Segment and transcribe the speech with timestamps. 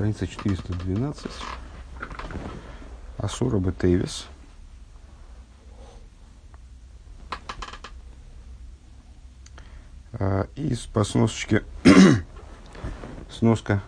[0.00, 1.30] страница 412,
[3.18, 4.28] Асура Бетевис.
[10.56, 11.64] Из по сносочке,
[13.30, 13.82] сноска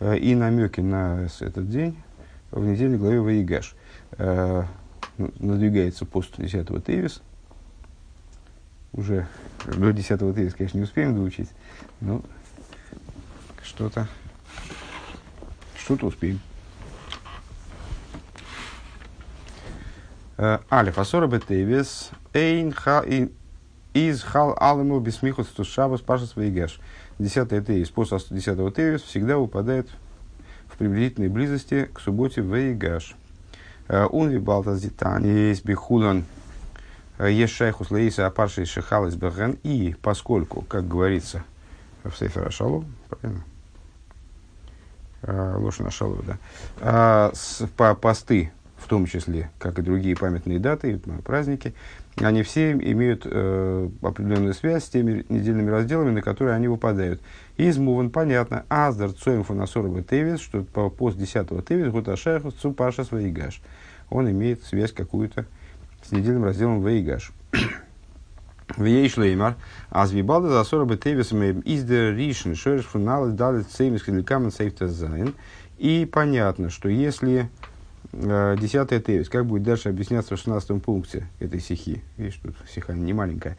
[0.00, 1.96] и намеки на этот день
[2.50, 3.76] в недельной главе Ваигаш.
[4.18, 7.22] Надвигается пост 10 Тевис.
[8.92, 9.28] Уже
[9.66, 11.50] до 10 Тевис, конечно, не успеем доучить,
[12.00, 12.22] но
[13.62, 14.08] что-то
[15.88, 16.38] что-то успеем.
[20.70, 22.74] Алиф Асора Бетевис Эйн
[23.94, 26.78] из Хал Аламу Бисмихус Тушабас Пашас Вейгеш.
[27.18, 29.88] Десятый Тевис после десятого Тевис всегда выпадает
[30.66, 33.16] в приблизительной близости к субботе Вейгаш.
[33.88, 36.26] Он вибалтас дитани есть бихулан
[37.18, 39.58] есть шайхус лейса апарши шехалис бехен.
[39.62, 41.44] И поскольку, как говорится
[42.04, 43.42] в Сейфер Шалу, правильно?
[45.22, 45.90] А, Лошана.
[46.80, 51.74] А, с, по, посты, в том числе, как и другие памятные даты, праздники,
[52.16, 57.20] они все имеют э, определенную связь с теми недельными разделами, на которые они выпадают.
[57.56, 63.60] Из Муван понятно, Аздар Цоем Фунасорова Тевис, что по пост 10 Тевис Гуташайхус Цупаша Сваигаш.
[64.10, 65.44] Он имеет связь какую-то
[66.02, 67.32] с недельным разделом Ваигаш.
[68.76, 69.56] Вей шлеймар,
[69.90, 75.34] аз вибалда за сора бетевисами из der ришен шерш фунал дали цеймис киликамен сейфта зайн.
[75.78, 77.48] И понятно, что если
[78.12, 83.12] десятая тевис, как будет дальше объясняться в 16 пункте этой стихи, видишь, тут стиха не
[83.12, 83.56] маленькая,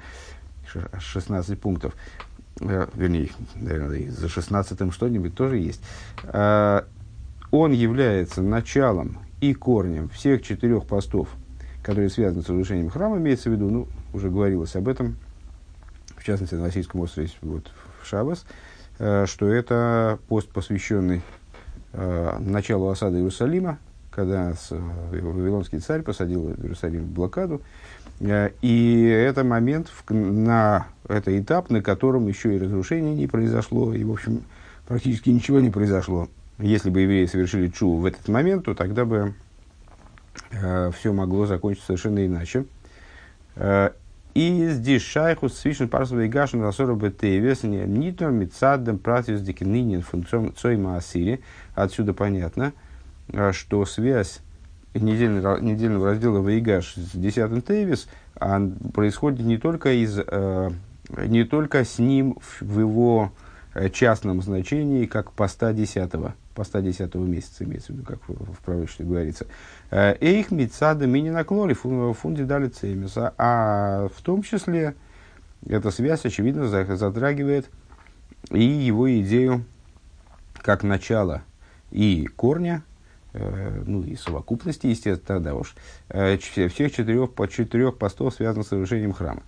[0.99, 1.93] 16 пунктов,
[2.59, 5.81] вернее, наверное, за 16 что-нибудь тоже есть,
[7.51, 11.29] он является началом и корнем всех четырех постов,
[11.83, 15.17] которые связаны с разрушением храма, имеется в виду, ну, уже говорилось об этом,
[16.17, 17.71] в частности, на Российском острове вот,
[18.01, 18.45] в Шабас,
[18.99, 21.21] э, что это пост, посвященный
[21.93, 23.79] э, началу осады Иерусалима,
[24.11, 24.79] когда э,
[25.11, 27.61] Вавилонский царь посадил Иерусалим в блокаду.
[28.21, 34.11] И это момент, на, это этап, на котором еще и разрушение не произошло, и, в
[34.11, 34.43] общем,
[34.89, 36.27] практически ничего не произошло.
[36.57, 39.33] Если бы евреи совершили чу в этот момент, то тогда бы
[40.51, 42.65] э, все могло закончиться совершенно иначе.
[43.55, 43.91] Э,
[44.33, 51.41] и здесь шайхус свишен парсовый гашен расора бетевес нитнор мицаддем пратиус дикининин функцион цойма асири.
[51.75, 52.73] Отсюда понятно,
[53.29, 54.41] э, что связь
[54.93, 58.07] недельного, недельного раздела Ваигаш с 10 Тейвис
[58.93, 60.69] происходит не только, из, э,
[61.25, 63.31] не только с ним в его
[63.93, 69.05] частном значении, как поста 10 поста 10 месяца, имеется в виду, как в, в пророчестве
[69.05, 69.45] говорится.
[69.91, 73.33] Эйх мицада мини наклоли фунди дали цемиса.
[73.37, 74.95] А в том числе
[75.67, 77.69] эта связь, очевидно, затрагивает
[78.51, 79.65] и его идею
[80.61, 81.43] как начало
[81.91, 82.83] и корня,
[83.33, 85.75] э, ну и совокупности, естественно, тогда уж,
[86.09, 89.43] э, всех четырех, по четырех постов, связанных с совершением храма.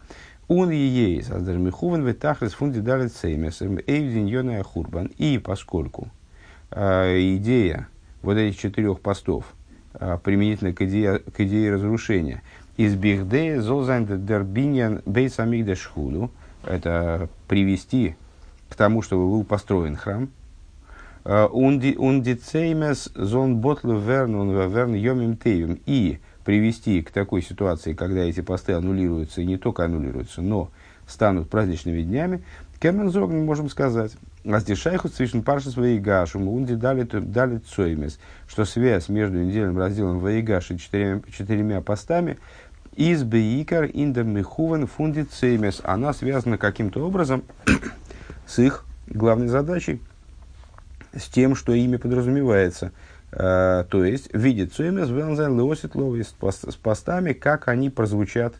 [0.47, 5.11] Он и ей создали михуван ветахлес фунди дали цемис, эйвдин хурбан.
[5.17, 6.20] И поскольку э,
[6.71, 7.87] идея
[8.21, 9.45] вот этих четырех постов
[9.93, 12.41] э, применительно к идее, к идее разрушения,
[12.77, 16.31] из бихдея золзайн дербиньян бейсамигдеш худу,
[16.65, 18.15] это привести
[18.69, 20.29] к тому, чтобы был построен храм,
[21.23, 28.73] ундицеймес зон ботлу вернун верн йомим тейвим, и привести к такой ситуации, когда эти посты
[28.73, 30.71] аннулируются, и не только аннулируются, но
[31.07, 32.43] станут праздничными днями,
[32.79, 34.13] Кемензог мы можем сказать,
[34.45, 40.77] Аздешайху свишен паршас ваигашем, унди дали, дали цоймес, что связь между недельным разделом ваигаш и
[40.79, 42.39] четырьмя, четырьмя постами
[42.95, 47.43] из бейкар индер михуван фунди цеймес, она связана каким-то образом
[48.47, 50.01] с их главной задачей,
[51.15, 52.91] с тем, что ими подразумевается–
[53.31, 58.55] Uh, то есть, ווי די צומות וועלן זיין לעתיד с постами, как они прозвучат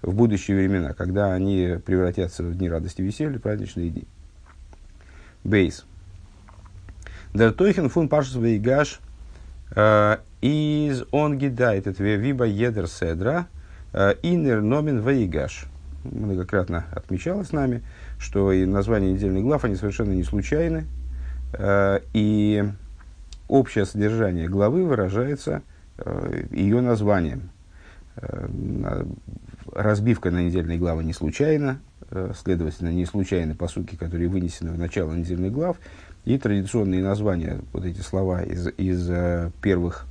[0.00, 4.04] в будущие времена, когда они превратятся в дни радости и веселья, праздничные дни.
[5.44, 5.84] ב.
[7.32, 9.00] דער תוכן פון פרשת ויגש
[10.40, 13.48] איז אנגעדייט ווי ביי יעדער סדרה אין
[13.92, 15.66] איר נאמען ויגש.
[16.04, 17.82] Многократно отмечалось нами,
[18.18, 20.86] что и название недельных глав, они совершенно не случайны.
[22.12, 22.64] И
[23.48, 25.62] общее содержание главы выражается
[25.98, 27.50] э, ее названием.
[28.16, 29.04] Э,
[29.72, 31.93] разбивка на недельные главы не случайна, э,
[32.42, 35.76] следовательно, не случайны посуки, которые вынесены в начало недельных глав,
[36.24, 40.06] и традиционные названия, вот эти слова из, из первых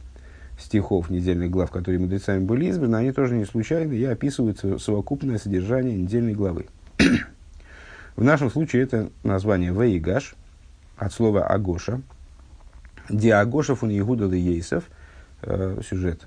[0.59, 5.97] стихов недельных глав, которые мудрецами были избраны, они тоже не случайны и описывают совокупное содержание
[5.97, 6.67] недельной главы.
[8.15, 10.35] в нашем случае это название Ваигаш,
[10.97, 12.01] от слова הגשה,
[13.09, 14.85] די הגשה פון יהודה יוסף,
[15.41, 16.21] э, сюжет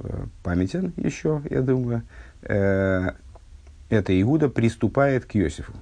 [0.00, 2.02] э, памятен еще, я думаю,
[2.42, 3.12] э,
[3.94, 5.72] это Игуда приступает к Йосифу.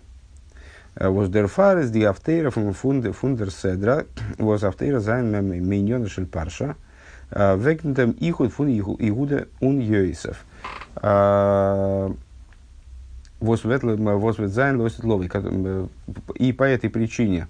[0.95, 4.05] וואס דערפאר איז די הפטורה פון דער סדרה,
[4.39, 6.77] וואס הפטורה איז מעניינה של פרשה,
[7.31, 10.45] וועגן דעם יחוד פון יהודה און יוסף.
[13.41, 15.31] וואס וועט זיין לעתיד לבוא.
[16.37, 17.49] И по этой причине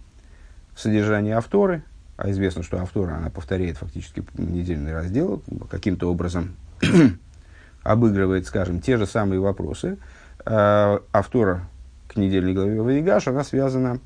[0.77, 1.83] содержание афторы,
[2.17, 6.55] а известно, что афтора, она повторяет фактически недельный раздел, каким-то образом
[7.83, 9.99] обыгрывает, скажем, те же самые вопросы.
[10.45, 11.69] Э, афтора
[12.09, 14.01] к недельной главе Ваигаш, она связана,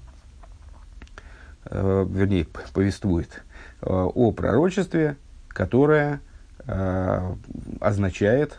[1.64, 3.42] э, вернее, повествует
[3.80, 5.16] э, о пророчестве,
[5.48, 6.20] которое
[6.66, 7.34] э,
[7.80, 8.58] означает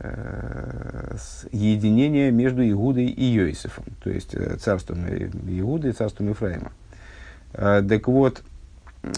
[0.00, 1.16] э,
[1.52, 6.72] единение между Игудой и Йосифом, то есть э, царством Игуды и царством Ефраима.
[7.52, 8.42] Э, так вот,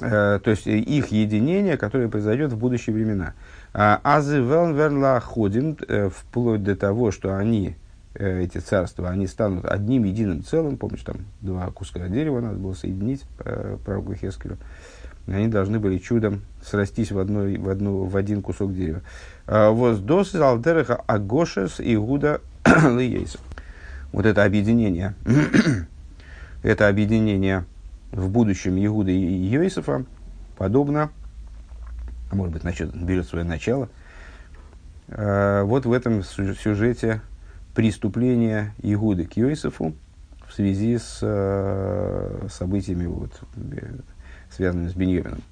[0.03, 3.33] э, то есть их единение, которое произойдет в будущие времена.
[3.79, 7.77] А, Азы велнверла ходим э, вплоть до того, что они,
[8.15, 10.79] эти царства, они станут одним единым целым.
[10.79, 13.27] Помнишь, там два куска дерева надо было соединить
[13.85, 14.57] пророку Хескелю.
[15.27, 19.03] Они должны были чудом срастись в, одной, в, одну, в один кусок дерева.
[19.47, 23.43] Воздос из Алдереха Агошес и Гуда Лиейсов.
[24.13, 25.15] Вот это объединение,
[26.63, 27.67] это объединение
[28.13, 30.07] в будущем Иуда и Йосифа
[30.57, 31.11] подобно,
[32.31, 33.89] а может быть, начнет, берет свое начало,
[35.09, 37.21] э, вот в этом сюжете
[37.75, 39.95] преступления Иуды к Йосифу
[40.49, 43.33] в связи с э, событиями, вот,
[44.51, 45.43] связанными с Беньямином.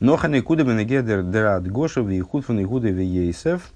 [0.00, 3.70] Нохан и куда бенегедер драт Гошев и худфан Игуда и Йосиф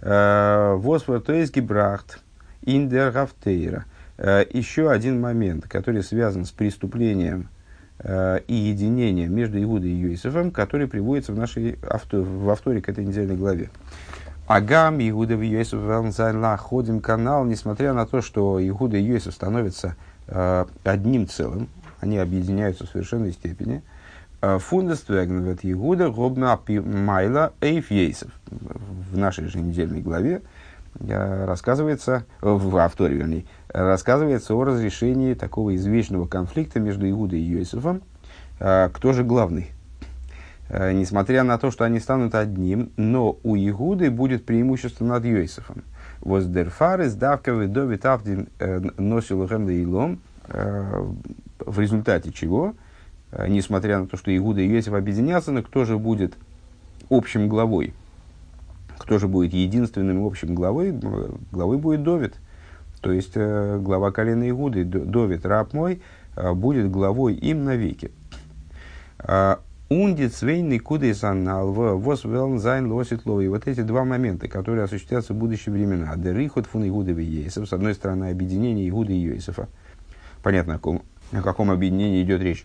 [0.00, 2.20] э, восвартоизги брахт
[2.62, 3.12] индер
[4.18, 7.51] Э, еще один момент, который связан с преступлением э,
[8.04, 13.04] и единением между Иудой и Юисефом, который приводится в нашей авто, в авторе к этой
[13.04, 13.70] недельной главе.
[14.48, 15.80] Агам, Иуда и Юисеф
[16.60, 19.96] ходим канал, несмотря на то, что Иуда и Юисеф становятся
[20.26, 21.68] э, одним целым,
[22.00, 23.82] они объединяются в совершенной степени.
[24.40, 27.90] Фундествегнвет Иуда, Гобна Майла Эйф.
[27.90, 30.42] В нашей же недельной главе
[31.00, 38.02] рассказывается, в авторе, вернее, рассказывается о разрешении такого извечного конфликта между Иудой и Йосифом.
[38.60, 39.70] А, кто же главный?
[40.68, 45.82] А, несмотря на то, что они станут одним, но у Игуды будет преимущество над Йосифом.
[46.20, 51.04] Воздерфар из давковый довит авдин э, носил илом, э,
[51.58, 52.74] в результате чего,
[53.32, 56.34] э, несмотря на то, что Игуда и Йосиф объединятся, но кто же будет
[57.10, 57.92] общим главой?
[59.02, 60.92] Кто же будет единственным общим главой?
[61.50, 62.34] Главой будет Довид.
[63.00, 66.00] То есть э, глава колена Игуды, Довид, раб мой,
[66.36, 68.12] э, будет главой им навеки.
[69.18, 69.58] А,
[69.88, 73.48] און די צוויי נקודות הנ"ל וואס וועלן זיין לעתיד לבוא.
[73.48, 76.14] Вот эти два момента, которые осуществятся в будущие времена.
[76.16, 77.68] דער יחוד פון יהודה ויוסף.
[77.68, 79.68] С одной стороны, объединение Игуды и Йосифа.
[80.44, 81.02] Понятно, о каком,
[81.32, 82.64] о каком объединении идет речь.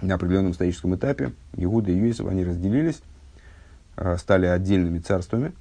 [0.00, 3.15] На определенном историческом этапе Игуда и Йосиф, они разделились, э,
[4.18, 5.52] стали отдельными царствами.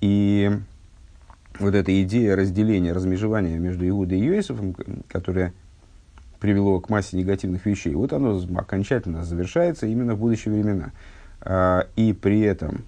[0.00, 0.50] И
[1.58, 4.74] вот эта идея разделения, размежевания между Иудой и Йосифом,
[5.08, 5.52] которая
[6.40, 10.92] привело к массе негативных вещей, вот оно окончательно завершается именно в будущие времена.
[11.42, 12.84] А, и при этом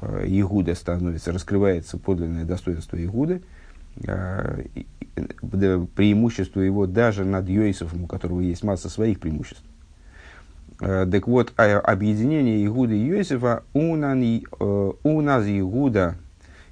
[0.00, 3.42] Игуда становится, раскрывается подлинное достоинство Игуды,
[5.96, 9.64] преимущество его даже над Йосифом, у которого есть масса своих преимуществ.
[10.80, 16.16] Так вот, объединение Игуды и Йосифа у нас Игуда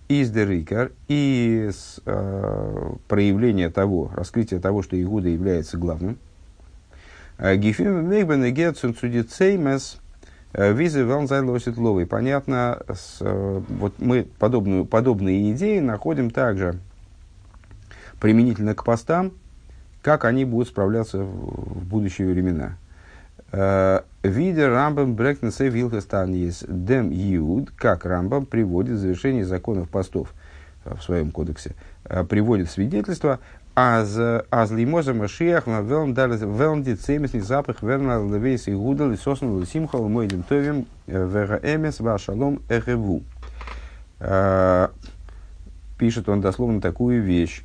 [0.08, 6.16] из Дерикар и с, э, проявление того, раскрытие того, что Игуда является главным.
[7.36, 9.98] Э, Гефим Мейбен Гетсун Цудицеймес
[10.54, 12.06] э, Визы Ванзайлосит Ловый.
[12.06, 16.78] Понятно, с, э, вот мы подобную, подобные идеи находим также
[18.18, 19.32] применительно к постам,
[20.00, 22.78] как они будут справляться в, в будущие времена.
[23.50, 30.34] Видя Рамбам Брекнесе Вилхестан есть Дем Юд, как Рамбам приводит завершение законов постов
[30.84, 31.74] э, в своем кодексе,
[32.04, 33.38] э, приводит свидетельство,
[33.75, 34.18] אז
[34.50, 40.08] אז לימות המשיח וועלן די ד' וועלן די צומות נתהפך ווערן לבית יהודה לששון ולשמחה
[40.08, 43.22] ולמועדים טובים э, והאמת והשלום אהבו.
[45.96, 47.62] Пишет он дословно такую вещь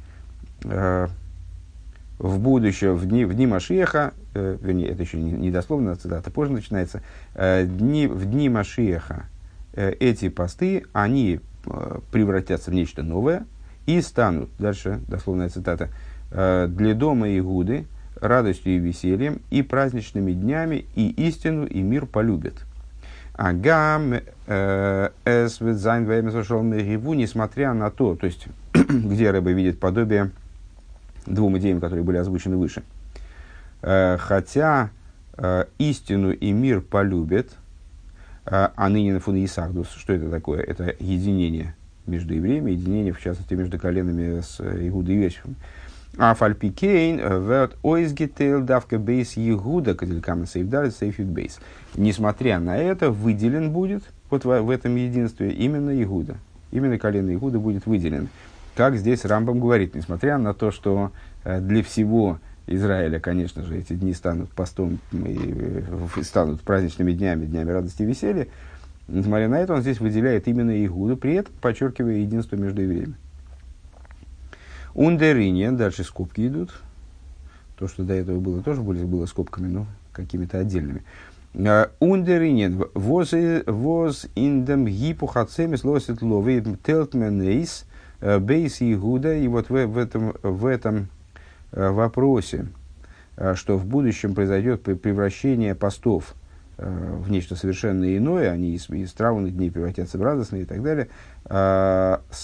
[2.19, 6.29] в будущем, в дни, в дни Машиеха, э, вернее, это еще не, не дословно, цитата
[6.31, 7.01] позже начинается,
[7.35, 9.25] э, дни, в дни Машиеха
[9.73, 13.45] э, эти посты, они э, превратятся в нечто новое
[13.85, 15.89] и станут, дальше дословная цитата,
[16.31, 17.85] э, для дома Игуды
[18.21, 22.55] радостью и весельем, и праздничными днями, и истину, и мир полюбит.
[23.33, 24.13] הגם
[24.47, 30.31] э, עס זיין несмотря на то, то есть, где Рэбе видит подобие
[31.25, 32.83] двум идеям, которые были озвучены выше.
[33.81, 34.89] Э, хотя
[35.37, 37.47] э, истину и мир полюбят,
[38.45, 40.61] אן ענין פון התאחדות, что это такое?
[40.61, 41.75] Это единение
[42.05, 45.55] между евреями, единение, в частности, между коленами с Игудой и Иосифом.
[46.17, 51.59] אף על פי כן ווערט אויסגעטיילט דווקא בית יהודה, כדלקמן סעיף ד' סעיף י"ב.
[51.95, 56.35] Несмотря на это, выделен будет вот в, в этом единстве именно Игуда.
[56.71, 58.29] Именно колено Игуда будет выделен.
[58.75, 61.11] Как здесь Рамбам говорит, несмотря на то, что
[61.43, 67.45] э, для всего Израиля, конечно же, эти дни станут постом и э, станут праздничными днями,
[67.45, 68.47] днями радости и веселья,
[69.07, 73.15] несмотря на это, он здесь выделяет именно Игуду, при этом подчеркивая единство между евреями.
[74.95, 76.71] Ундерине, дальше скобки идут.
[77.77, 81.03] То, что до этого было, тоже были, было скобками, но какими-то отдельными.
[81.55, 83.33] А, Ундеринен, воз
[84.35, 87.92] индем гипухацемис лосит ловит телтменейс э,
[88.39, 89.35] бейс Игуда.
[89.35, 91.09] И вот в, в, этом, в этом
[91.71, 92.67] э, вопросе,
[93.37, 96.35] э, что в будущем произойдет превращение постов
[96.75, 101.07] в нечто совершенно иное, они из, из травных дней превратятся в радостные и так далее,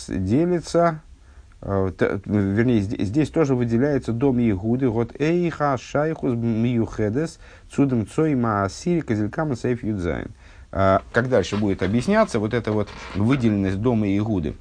[0.07, 1.01] делится
[1.61, 1.89] Э,
[2.25, 9.83] вернее, здесь тоже выделяется дом Иегуды, вот Эйха Шайхус Миюхедес, Цудом Цой Маасири Козелькам Сейф
[9.83, 10.29] Юдзайн.
[10.71, 14.53] Э, как дальше будет объясняться, вот эта вот выделенность дома Иегуды э,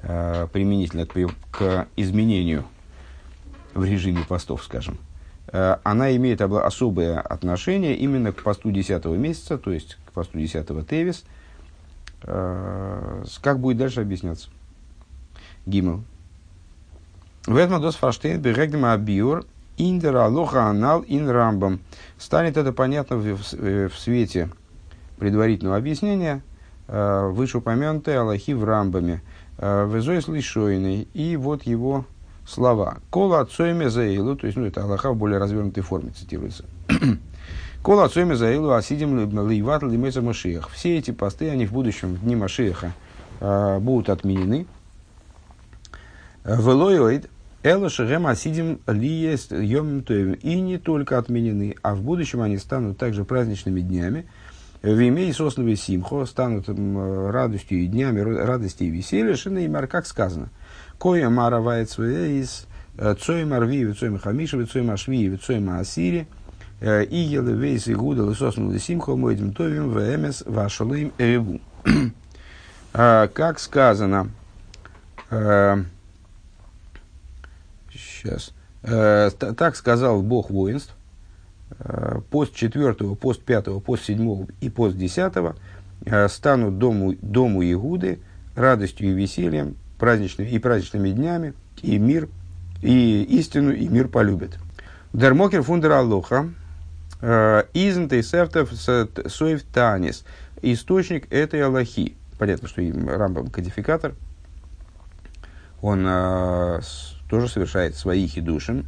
[0.00, 1.14] применительно к,
[1.50, 2.64] к изменению
[3.74, 4.98] в режиме постов, скажем,
[5.50, 11.24] она имеет особое отношение именно к посту 10 месяца, то есть к посту 10 Тевис.
[12.22, 14.48] Как будет дальше объясняться?
[15.66, 16.02] Гимл.
[17.48, 19.46] Ветмадос фаштейн берегдем абиур
[19.78, 21.80] индера лоха анал ин рамбам.
[22.18, 24.50] Станет это понятно в, в, в свете
[25.18, 26.42] предварительного объяснения
[26.88, 29.22] э, вышеупомянутой Аллахи в рамбаме.
[29.58, 31.08] Э, Везой слышойный.
[31.14, 32.04] И вот его
[32.46, 32.98] слова.
[33.10, 36.64] Кола отцоями заилу, то есть, ну, это Аллаха в более развернутой форме цитируется.
[37.82, 40.70] Кола отцоями заилу асидим лейват лимейца Машиях.
[40.70, 42.92] Все эти посты, они в будущем, в дни Машиаха,
[43.40, 44.66] э, будут отменены.
[46.44, 47.28] Велоид
[47.62, 50.34] Эла Шерем Асидим Лиест Тоевим.
[50.34, 54.26] И не только отменены, а в будущем они станут также праздничными днями.
[54.82, 59.34] В имей сослове Симхо станут радостью и днями радости и веселья.
[59.34, 60.50] И как сказано.
[60.98, 62.66] Коя маравает своя из
[63.20, 66.26] Цой Марви, Цой Хамиша, Цой Машви, Цой Маасири.
[66.80, 71.60] И елевейс и гуда лысосну лысимхо мойдем товим вэмес вашалым эву.
[72.92, 74.30] Как сказано,
[78.18, 78.52] Сейчас.
[78.82, 80.94] Э, так сказал Бог воинств.
[81.80, 85.54] Э, пост четвертого, пост пятого, пост седьмого и пост десятого
[86.06, 88.20] э, станут дому, дому Игуды
[88.54, 92.28] радостью и весельем, праздничными и праздничными днями, и мир,
[92.82, 94.58] и истину, и мир полюбит.
[95.12, 96.50] Дермокер фундер Аллоха,
[97.20, 100.24] изн тейсефтов соев танис.
[100.62, 102.16] Источник этой Аллахи.
[102.38, 104.14] Понятно, что Рамбам кодификатор.
[105.80, 106.02] Он
[107.28, 108.86] тоже совершает свои хидушин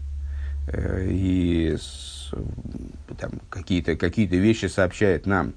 [0.67, 1.77] э, и
[3.19, 5.55] там, какие-то какие вещи сообщает нам,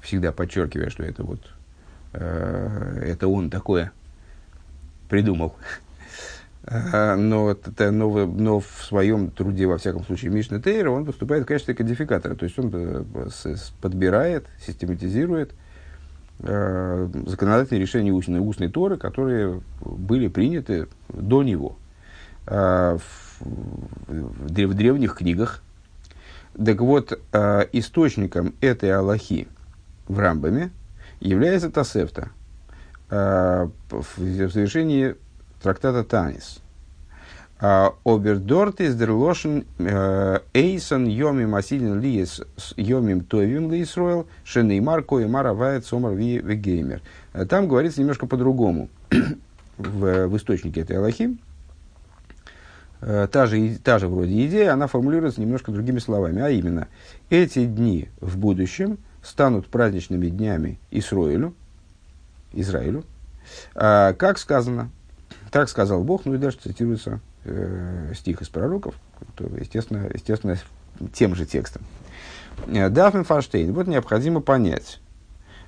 [0.00, 1.40] всегда подчеркивая, что это вот
[2.12, 3.92] э, это он такое
[5.08, 5.54] придумал.
[6.64, 11.46] Э, но, но, но в своем труде, во всяком случае, Мишна Тейра, он выступает в
[11.46, 12.34] качестве кодификатора.
[12.34, 13.04] То есть он э,
[13.80, 15.52] подбирает, систематизирует
[16.40, 21.76] э, законодательные решения устной, устной Торы, которые были приняты до него.
[22.46, 25.62] Э, в, в древних книгах.
[26.56, 29.48] Так вот, э, источником этой Аллахи
[30.08, 30.70] в Рамбаме
[31.20, 32.30] является Тасефта
[33.10, 35.14] э, в завершении
[35.62, 36.60] трактата Танис.
[37.60, 39.66] Обердорт из дерлошен
[40.54, 42.40] эйсон йомим асидин лиес
[42.78, 47.02] йомим товим лиесроил шенеймар коемар авает сомар вегеймер.
[47.50, 48.88] Там говорится немножко по-другому
[49.76, 51.36] в, в источнике этой Аллахи.
[53.02, 56.88] Э, та же, та же вроде идея, она формулируется немножко другими словами, а именно,
[57.30, 61.54] эти дни в будущем станут праздничными днями Исроилю,
[62.52, 63.04] Израилю,
[63.74, 64.90] а, как сказано,
[65.50, 68.94] так сказал Бог, ну и дальше цитируется э, стих из пророков,
[69.34, 70.58] то, естественно, естественно,
[71.12, 71.82] тем же текстом.
[72.66, 75.00] Э, Дафн Фаштейн, вот необходимо понять,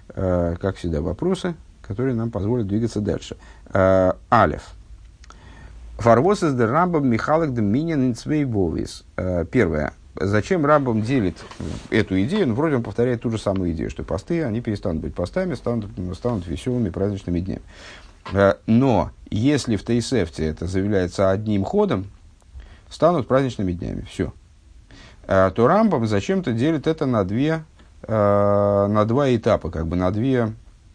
[0.09, 3.37] э, как всегда, вопросы, которые нам позволят двигаться дальше.
[3.73, 4.75] Э, Алев–
[5.99, 9.05] Фарвос из Рамбам Михалок Доминин Инцвейбовис.
[9.51, 9.93] Первое.
[10.15, 11.37] Зачем Рамбам делит
[11.91, 12.49] эту идею?
[12.49, 15.91] Ну, вроде он повторяет ту же самую идею, что посты, они перестанут быть постами, станут,
[16.15, 17.63] станут веселыми праздничными днями.
[18.67, 22.11] Но если в Тейсефте это заявляется одним ходом,
[22.91, 24.07] станут праздничными днями.
[24.11, 24.33] Все.
[25.27, 27.65] То Рамбам зачем-то делит это на две
[28.05, 30.53] Э, на два этапа, как бы на, две,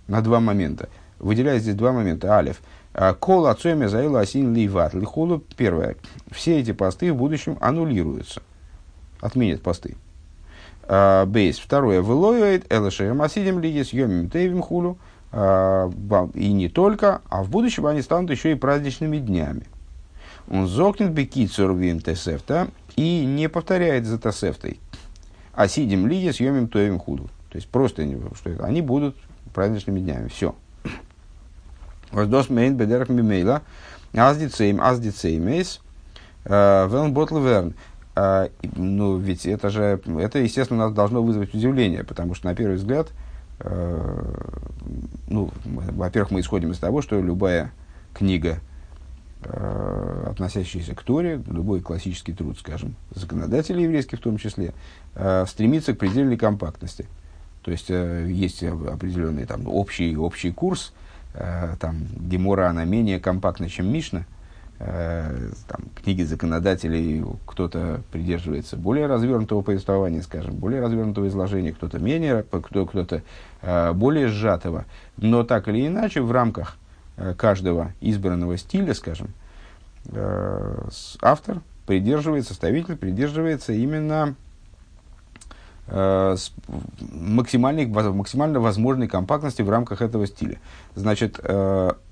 [0.08, 0.90] на два момента.
[1.20, 2.36] Выделяет здесь два момента.
[2.36, 2.62] Алиф.
[2.98, 5.42] Э, Кол отцоми заила асин ливат лихулу.
[5.56, 5.96] Первое.
[6.32, 8.42] Все эти посты в будущем аннулируются.
[9.22, 9.96] Отменят посты.
[10.84, 11.60] Э, бейс.
[11.60, 12.02] Второе.
[12.02, 14.98] Вылоивает элэшерем асидим лиги с йомим тейвим хулу.
[15.34, 19.64] И не только, а в будущем они станут еще и праздничными днями.
[20.50, 24.80] Он зокнет бекицур вин тесефта и не повторяет за тесефтой
[25.58, 27.24] а сидим ли съемим тоем худу.
[27.50, 29.18] То есть просто что они будут
[29.56, 30.28] праздничными днями.
[30.28, 30.54] Все.
[32.18, 33.62] Воздос мейн бедерах мимейла.
[34.14, 34.80] Аздицейм,
[36.46, 37.74] Велн ботл верн.
[38.16, 42.78] Э, ну, ведь это же, это, естественно, нас должно вызвать удивление, потому что, на первый
[42.78, 43.10] взгляд,
[43.60, 44.34] э,
[45.28, 47.72] ну, во-первых, мы исходим из того, что любая
[48.16, 48.60] книга,
[49.44, 54.74] Э, относящийся к Торе, любой классический труд, скажем, законодателей еврейских в том числе,
[55.14, 57.06] э, стремится к предельной компактности.
[57.62, 60.92] То есть есть определенный там, общий, общий курс,
[61.80, 64.26] там, Гемора, она менее компактна, чем Мишна,
[64.80, 72.86] там, книги законодателей, кто-то придерживается более развернутого повествования, скажем, более развернутого изложения, кто-то менее, кто,
[72.86, 73.24] кто-то
[73.94, 74.86] более сжатого.
[75.18, 76.78] Но так или иначе, в рамках
[77.18, 79.30] Э, каждого избранного стиля, скажем,
[80.12, 80.88] э,
[81.24, 84.47] автор придерживается, составитель придерживается именно э,
[85.88, 90.60] максимальной, максимально возможной компактности в рамках этого стиля.
[90.96, 91.40] Значит,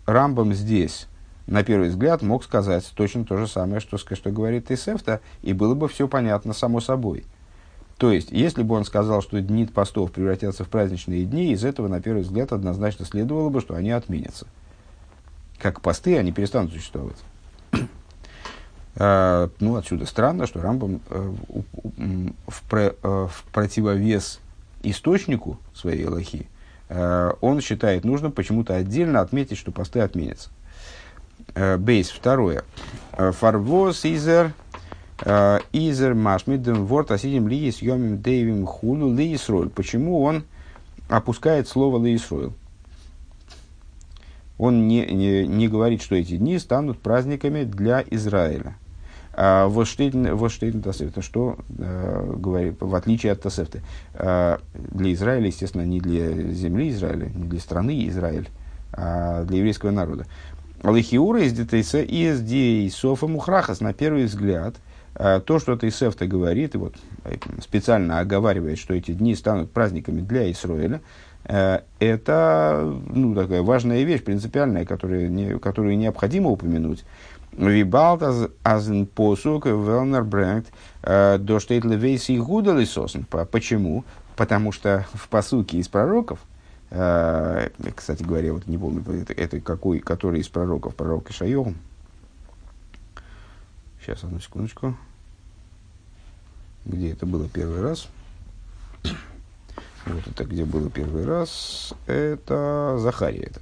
[0.06, 1.08] Рамбам здесь,
[1.48, 5.76] на первый взгляд, мог сказать точно то же самое, что, что говорит Исефта, и было
[5.76, 7.26] бы все понятно само собой.
[7.98, 11.88] То есть, если бы он сказал, что дни постов превратятся в праздничные дни, из этого,
[11.88, 14.48] на первый взгляд, однозначно следовало бы, что они отменятся
[15.60, 17.16] как посты, они перестанут существовать.
[18.98, 21.34] А, ну, отсюда странно, что Рамбам э,
[22.48, 24.40] в, про, э, в противовес
[24.84, 26.48] источнику своей лохи,
[26.88, 30.50] э, он считает нужным почему-то отдельно отметить, что посты отменятся.
[31.78, 32.64] Бейс, второе.
[33.12, 34.54] Фарвоз изер
[35.22, 39.38] изер машмидем ворт асидим ли йомим дейвим хулу ли
[39.76, 40.44] Почему он
[41.08, 42.18] опускает слово ли
[44.58, 48.76] он не, не, не говорит, что эти дни станут праздниками для Израиля.
[49.38, 53.82] А Воштейтен Тасефта, что э, говорит, в отличие от Тасефты,
[54.14, 58.48] э, для Израиля, естественно, не для земли Израиля, не для страны Израиль,
[58.94, 60.26] а для еврейского народа.
[60.84, 64.76] לכאורה איז די תוספתא איז די הוספה מוכרחת, на первый взгляд,
[65.16, 66.96] э, то, что Тейсефта говорит, и вот
[67.26, 71.02] э, специально оговаривает, что эти дни станут праздниками для Израиля,
[71.48, 77.06] это ну, такая важная вещь, принципиальная, которую, не, которую необходимо упомянуть.
[77.58, 78.22] וויבאלד
[78.64, 80.72] אז אין פסוק וועלכן ער ברענגט
[81.04, 83.26] э, דא שטייט לבית יהודה לששון.
[83.26, 84.04] Почему?
[84.36, 86.40] Потому что в посуке из пророков,
[86.90, 91.74] э, кстати говоря, вот не помню, это, это какой, который из пророков, пророк Ишайо.
[94.02, 94.98] Сейчас, одну секундочку.
[96.84, 98.08] Где это было первый раз?
[100.06, 101.94] Вот это где было первый раз.
[102.06, 103.48] Это Захария.
[103.48, 103.62] Это,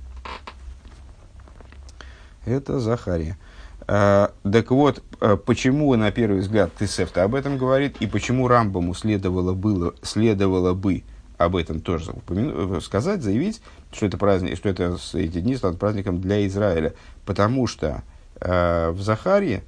[2.45, 3.37] это Захария.
[3.85, 8.93] А, так вот, а, почему на первый взгляд Тесефта об этом говорит, и почему Рамбаму
[8.93, 11.03] следовало, было, следовало бы
[11.37, 16.21] об этом тоже упомяну, сказать, заявить, что это праздник, что это эти дни станут праздником
[16.21, 16.93] для Израиля.
[17.25, 18.03] Потому что
[18.39, 19.63] э, в Захарии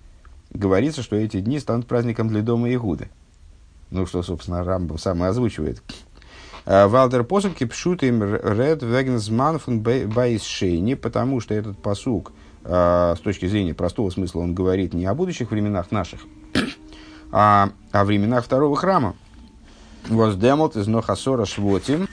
[0.52, 3.10] говорится, что эти дни станут праздником для дома Игуды.
[3.92, 5.82] Ну, что, собственно, Рамбам сам и озвучивает.
[6.66, 13.20] Э, Валдер посылки пшут им ред вегнсман фун байсшейни, потому что этот посук э, с
[13.24, 16.22] точки зрения простого смысла он говорит не о будущих временах наших,
[17.32, 19.16] а о временах второго храма.
[20.10, 22.08] Воздемот из Нохасора Швотим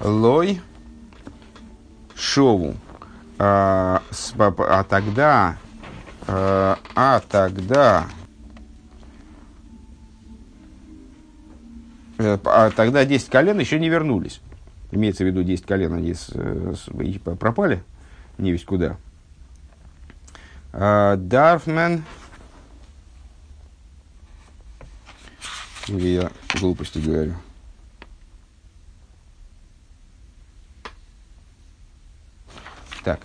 [0.00, 0.60] Лой
[2.14, 2.74] Шову.
[3.38, 4.02] А,
[4.38, 5.56] а тогда,
[6.26, 8.06] а, а тогда
[12.20, 14.42] Э, а тогда 10 колен еще не вернулись.
[14.90, 16.88] Имеется в виду 10 колен, они с, с,
[17.38, 17.82] пропали,
[18.36, 18.98] не весь куда.
[20.72, 22.04] А, דארף מען,
[25.88, 26.30] или я
[26.60, 27.34] глупости говорю.
[33.02, 33.20] Так.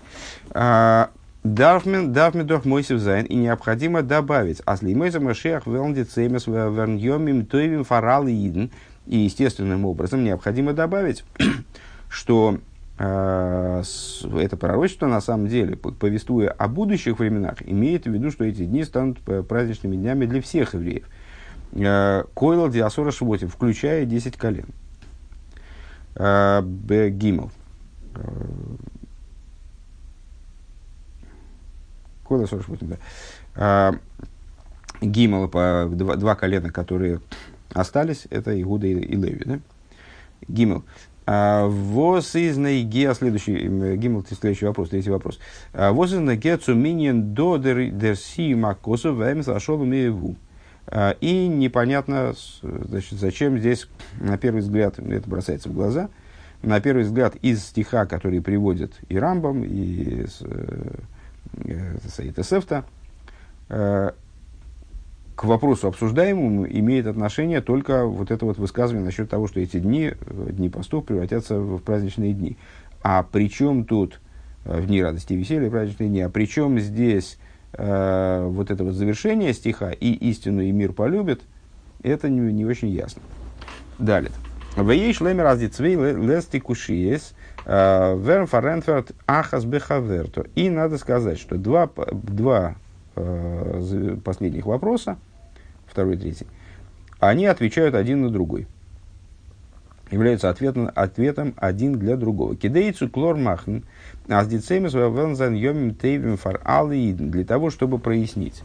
[0.52, 1.12] А,
[1.44, 6.02] דארף מען, דארף מען דאך מוסיף זיין, и необходимо добавить, אז לימות המשיח וועלן די
[6.02, 8.72] צומות ווערן ימים טובים פאר אלע אידן,
[9.06, 11.24] и естественным образом необходимо добавить,
[12.10, 12.58] что
[12.98, 18.84] это пророчество на самом деле, повествуя о будущих временах, имеет в виду, что эти дни
[18.86, 21.06] станут праздничными днями для всех евреев.
[21.74, 24.68] Э, Койл диасора швотим, включая 10 колен.
[26.16, 27.12] Э, Б.
[32.24, 32.98] Кола 48, да.
[33.56, 33.94] А,
[35.02, 37.22] Гимал, по, два, два колена, которые
[37.74, 39.60] остались, это Игуда и Леви, да?
[40.48, 40.84] Гимал.
[41.26, 45.40] А, Воз из Наиге, следующий, Гимл, следующий вопрос, третий вопрос.
[45.74, 50.36] А, Воз из Наиге цуминин до дерси макосу вэмс ашол мееву.
[51.20, 53.88] И непонятно, значит, зачем здесь,
[54.22, 56.10] на первый взгляд, это бросается в глаза,
[56.62, 60.28] на первый взгляд, из стиха, который приводит и Рамбам, и
[61.64, 62.84] Э, Саита Сефта,
[63.70, 64.12] э,
[65.36, 70.14] к вопросу обсуждаемому имеет отношение только вот это вот высказывание насчет того, что эти дни,
[70.14, 72.58] э, дни постов, превратятся в праздничные дни.
[73.04, 74.20] А при чем тут
[74.64, 77.38] в дни радости и веселья праздничные дни, а при чем здесь
[77.74, 81.42] э, вот это вот завершение стиха и истину и мир полюбит,
[82.02, 83.22] это не, не очень ясно.
[84.00, 84.32] Далее.
[84.78, 87.34] Вееш лемер аздицвей лести кушиес–
[87.66, 90.46] Верн фарентферт ахас бехаверто.
[90.56, 92.76] И надо сказать, что два, два
[93.16, 95.18] э, последних вопроса,
[95.96, 96.46] второй третий,
[97.20, 98.68] они отвечают один на другой.
[100.12, 102.56] Являются ответом, ответом один для другого.
[102.56, 103.78] Кидейцу клор махн,
[104.28, 108.62] аздицемис вавензан йомим тейвим фар Для того, чтобы прояснить,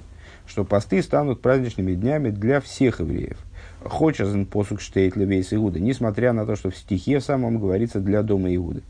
[0.47, 3.38] что посты станут праздничными днями для всех евреев.
[3.85, 8.55] Хочазен посук штейтле вейс Иуда, несмотря на то, что в стихе самом говорится для дома
[8.55, 8.83] Иуды.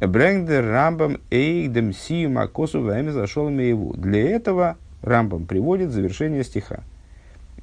[0.00, 3.48] Брэнгдер Рамбам эйгдем сию макосу вами зашел.
[3.50, 6.82] Для этого Рамбам приводит завершение стиха.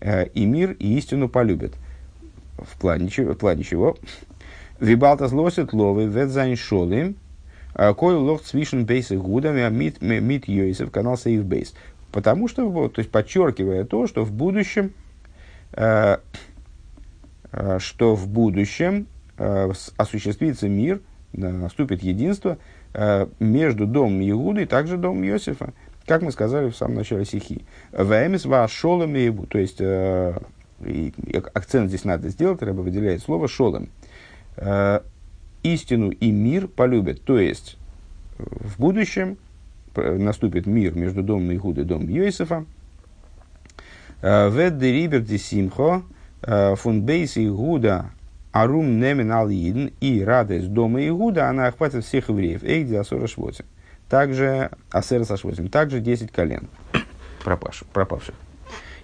[0.01, 1.73] «Э, и мир, и истину полюбят.
[2.57, 3.97] В плане, в плане чего?
[4.79, 7.15] Вибалта злосит ловы ветзайн шолым,
[7.73, 11.73] а кой лох свишен бейс и гудами, а мит, мит йойсев, канал сейв бейс.
[12.11, 14.93] Потому что, вот, то есть подчеркивая то, что в будущем,
[15.73, 16.17] э,
[17.51, 19.07] э, что в будущем
[19.37, 21.01] э, осуществится мир–
[21.33, 22.57] наступит единство
[22.93, 25.73] э, между домом Иуды и также домом Иосифа,
[26.09, 27.61] как мы сказали в самом начале стихи.
[27.91, 30.35] Ваэмис вашолом Иебу, то есть э,
[31.53, 33.89] акцент здесь надо сделать, Рэба выделяет слово шолом.
[34.57, 35.01] Э,
[35.61, 37.77] истину и мир полюбят, то есть
[38.39, 39.37] в будущем
[39.95, 42.65] наступит мир между домом Иуды и домом Иосифа.
[44.23, 46.01] Вед дерибер дисимхо
[46.41, 48.09] фун бейс Игуда
[48.51, 52.63] Арум немен ал и радость дома Игуда, она охватит всех евреев.
[52.63, 53.65] Эйди асора швотим.
[54.09, 55.69] Также асера со швотим.
[55.69, 56.67] Также 10 колен
[57.43, 58.35] пропавших, пропавших.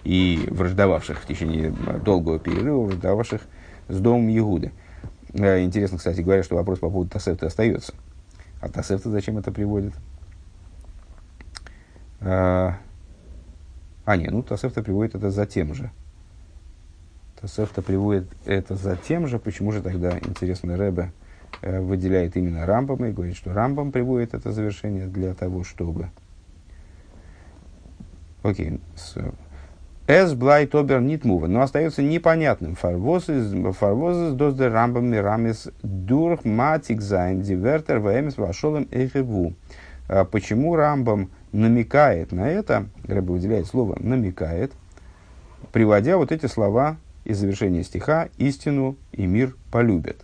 [0.03, 1.71] И враждовавших в течение
[2.03, 3.41] долгого перерыва, враждовавших
[3.87, 4.71] с домом Игуды.
[5.33, 7.93] Э, интересно, кстати говоря, что вопрос по поводу Тасефта остается.
[8.61, 9.93] А Тасефта зачем это приводит?
[12.21, 12.77] А,
[14.05, 15.91] а не, ну Тасефта приводит это за тем же.
[17.47, 21.24] Сефта приводит это за тем же, почему же тогда, интересно, Рэбе э,
[21.61, 26.09] выделяет именно Рамбам и говорит, что Рамбам приводит это завершение для того, чтобы...
[28.43, 28.79] Окей.
[30.07, 31.47] עס בלייבט אבער ניט מובן.
[31.47, 32.75] Но остается непонятным.
[32.75, 39.53] פארוואס איז דאס דער רמב"ם מרמז דורך מעתיק זיין די ווערטער והאמת והשלום אהבו.
[40.07, 44.71] А почему Рамбам намекает на это, Рэбе выделяет слово намекает,
[45.71, 50.17] приводя вот эти слова и завершение стиха «истину и мир полюбят».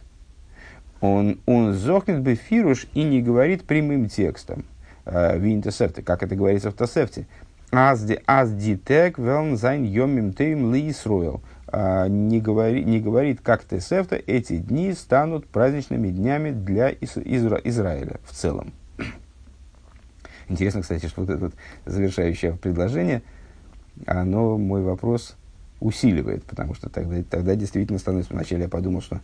[1.02, 4.66] Он, он зохнет бы фируш и не говорит прямым текстом
[5.06, 7.26] э, в Интесефте, как это говорится в Тосефте.
[7.72, 11.42] Азди азди тек велн зайн йомим тейм ли Исруэл.
[11.68, 18.20] А, не, говори, не говорит, как Тесефта, эти дни станут праздничными днями для Изра, Израиля
[18.26, 18.74] в целом.
[20.50, 21.54] Интересно, кстати, что вот это вот
[21.86, 23.24] завершающее предложение,
[24.06, 25.38] оно мой вопрос
[25.80, 28.34] усиливает, потому что тогда, тогда действительно становится...
[28.34, 29.22] Вначале я подумал, что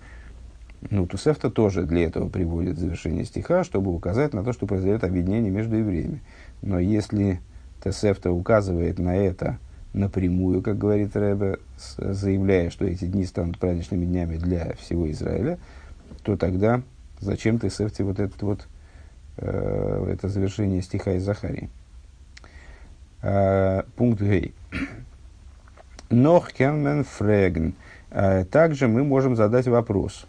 [0.89, 5.51] ну, Тусефта тоже для этого приводит завершение стиха, чтобы указать на то, что произойдет объединение
[5.51, 6.21] между евреями.
[6.61, 7.41] Но если
[7.83, 9.57] Тесефта указывает на это
[9.93, 11.57] напрямую, как говорит Рэбе,
[11.97, 15.57] заявляя, что эти дни станут праздничными днями для всего Израиля,
[16.23, 16.81] то тогда
[17.19, 18.67] зачем Тесефте вот этот вот
[19.37, 21.69] э, это завершение стиха из Захарии?
[23.23, 24.53] Э, пункт Гей.
[26.11, 27.73] Нох кенмен фреген.
[28.11, 30.27] Э, также мы можем задать вопрос.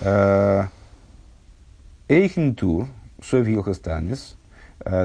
[0.00, 0.64] Э,
[2.08, 2.88] Эйхентур,
[3.22, 4.36] Совилхастанис,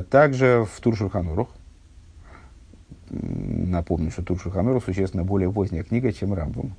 [0.10, 1.50] Также в Туршуханорух,
[3.10, 6.76] напомню, что Туршуханорух существенно более поздняя книга, чем Рамбам.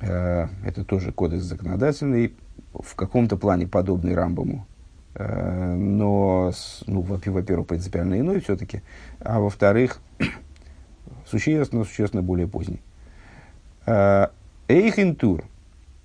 [0.00, 2.34] Это тоже кодекс законодательный,
[2.72, 4.66] в каком-то плане подобный Рамбаму,
[5.16, 6.52] но,
[6.86, 8.82] ну, во-первых, принципиально иной все-таки,
[9.20, 10.00] а во-вторых,
[11.26, 12.80] существенно, существенно более поздний.
[14.66, 15.44] Эйхентур.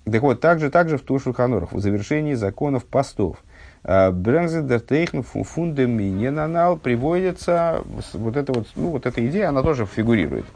[0.04, 3.36] Так вот, также, также в Тушу Ханорах, в завершении законов постов.
[3.82, 7.82] Брензендертейхн фундаминенанал приводится,
[8.12, 10.46] вот эта, вот, ну, вот эта идея, она тоже фигурирует.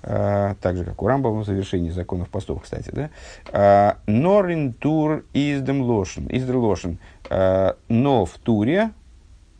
[0.00, 2.90] Uh, так же, как у Рамбова в завершении законов постов, кстати.
[2.92, 3.96] Да?
[4.06, 6.28] Норин тур издем лошен.
[6.30, 6.98] лошен.
[7.28, 8.92] Но в туре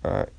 [0.02, 0.30] uh,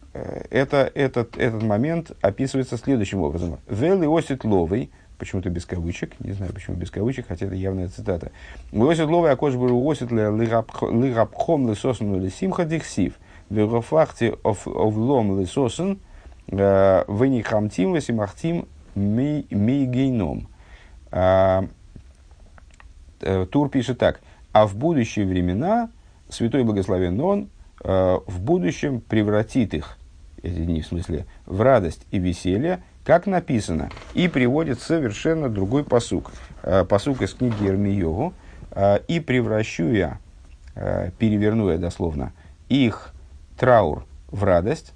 [0.50, 3.60] это, этот, этот момент описывается следующим образом.
[3.70, 8.32] Вел осит ловый, почему-то без кавычек, не знаю почему без кавычек, хотя это явная цитата.
[8.72, 13.14] Осит ловый акош был осит лигапхом лисосен лисимха дихсив.
[13.50, 16.00] Вегафахти овлом лисосен
[16.48, 20.48] э, венихамтим ми гейном.
[21.12, 21.68] А,
[23.22, 24.22] э, Тур пишет так.
[24.52, 25.90] А в будущие времена
[26.30, 27.50] Святой Благословен Он
[27.84, 30.00] э, в будущем превратит их
[30.44, 36.32] эти дни в смысле, в радость и веселье, как написано, и приводит совершенно другой посук.
[36.64, 38.34] Э, посук из книги Ермиеву.
[38.72, 40.20] Э, «И превращу я,
[40.76, 42.34] э, переверну я дословно,
[42.68, 43.14] их
[43.58, 44.94] траур в радость,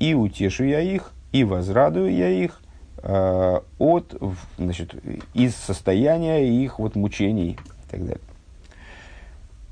[0.00, 2.60] и утешу я их, и возрадую я их
[3.02, 4.22] от,
[4.58, 4.94] значит,
[5.34, 8.29] из состояния их вот мучений и так далее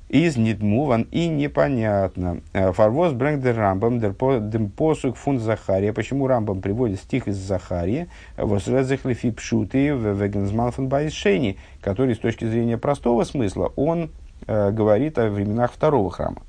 [0.09, 2.40] из нидмуван и непонятно.
[2.53, 5.92] Э, Фарвоз брэнгдер рамбам дем посук фун Захария.
[5.92, 8.09] Почему рамбам приводит стих из Захарии?
[8.37, 14.11] Возрезехлифи пшуты вегензман фун байшени, который с точки зрения простого смысла, он
[14.47, 16.42] э, говорит о временах второго храма.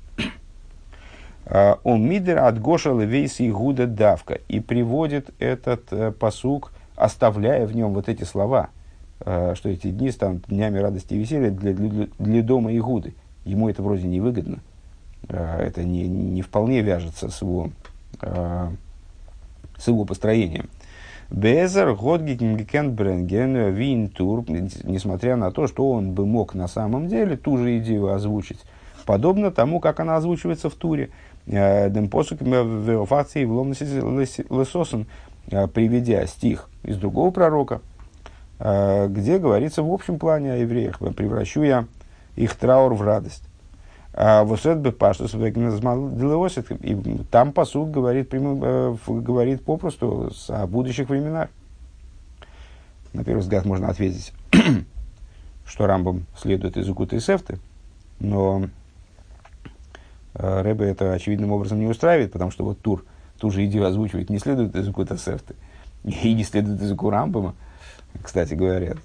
[1.44, 4.40] Э, он мидер от Гоша Левейс и Гуда Давка.
[4.48, 8.70] И приводит этот э, посук, оставляя в нем вот эти слова,
[9.20, 13.68] э, что эти дни станут днями радости и веселья для, для, для дома Игуды ему
[13.68, 14.60] это вроде не выгодно,
[15.28, 17.70] а, это не, не вполне вяжется с его,
[18.20, 18.72] а,
[19.76, 20.68] с его построением.
[21.30, 27.56] Безер, Годгикен, Бренген, Винтур, несмотря на то, что он бы мог на самом деле ту
[27.56, 28.58] же идею озвучить,
[29.06, 31.10] подобно тому, как она озвучивается в туре.
[31.46, 35.06] А, Демпосук Веофации в Лесосен,
[35.46, 37.80] приведя стих из другого пророка,
[38.58, 40.98] где говорится в общем плане о евреях.
[40.98, 41.86] Превращу я
[42.40, 43.44] их траур в радость.
[44.12, 51.48] Восет бы паштус и там посуд говорит, прямо, э, говорит попросту о будущих временах.
[53.12, 54.32] На первый взгляд можно ответить,
[55.64, 57.58] что Рамбам следует из Укута и Сефты,
[58.18, 58.64] но
[60.34, 63.04] э, Рэбе это очевидным образом не устраивает, потому что вот Тур
[63.38, 65.54] ту же идею озвучивает не следует из Укута Сефты
[66.04, 67.54] и не следует из Уку Рамбама,
[68.22, 68.96] кстати говоря.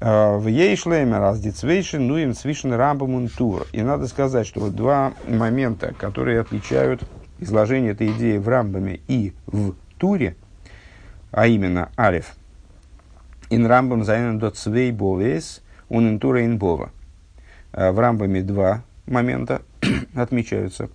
[0.00, 3.66] В Ейшлейме раз дицвейшин, ну им свишен рамбам тур.
[3.72, 7.02] И надо сказать, что вот два момента, которые отличают
[7.40, 10.36] изложение этой идеи в рамбаме и в туре,
[11.32, 12.36] а именно алиф.
[13.50, 16.90] Ин рамбам зайнен дот свей бовес, ин тура ин бова.
[17.72, 19.62] А в рамбаме два момента
[20.14, 20.90] отмечаются,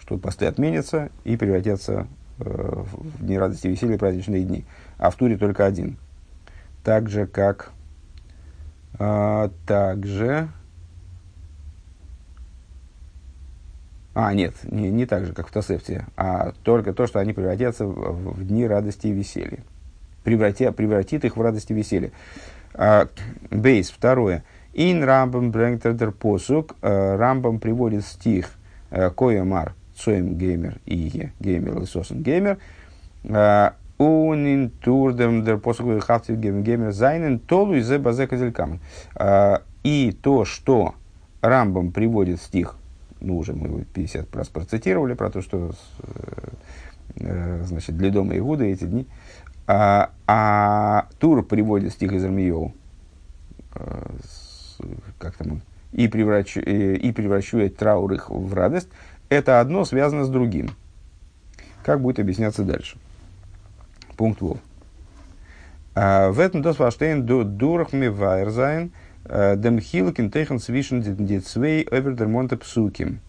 [0.00, 2.06] что посты отменятся и превратятся
[2.40, 4.66] э, в дни радости и веселья праздничные дни.
[4.98, 5.96] А в туре только один.
[6.84, 7.72] Так же, как
[8.98, 10.48] а, также...
[14.14, 17.86] А, нет, не, не так же, как в Тосефте, а только то, что они превратятся
[17.86, 19.60] в, в дни радости и веселья.
[20.24, 22.10] Превратя, превратит их в радость и веселье.
[22.74, 23.08] А,
[23.50, 24.42] бейс, второе.
[24.74, 26.74] Ин Рамбам Брэнгтердер Посук.
[26.82, 28.50] А, Рамбам приводит стих
[28.90, 32.58] а, Коямар Цоем Геймер и Геймер Лисосен Геймер.
[33.98, 38.78] Унин турдем дер посугу геймер зайнен толу из базека
[39.16, 40.94] а, И то, что
[41.40, 42.76] Рамбам приводит стих,
[43.20, 46.48] ну уже мы его 50 раз процитировали про то, что э,
[47.16, 49.06] э, значит, для дома Игуда эти дни,
[49.66, 52.74] а, а Тур приводит стих из Армиеву,
[53.74, 54.06] э,
[55.18, 55.60] как там
[55.92, 58.88] и превращу, и превращу траур их в радость,
[59.28, 60.70] это одно связано с другим.
[61.84, 62.98] Как будет объясняться дальше?
[64.18, 64.58] Пункт Вов.
[65.94, 68.90] В этом дос ваштейн дурах ми вайрзайн,
[69.24, 73.20] дем хилкин техен свишен дитцвей овер дер монте псуким.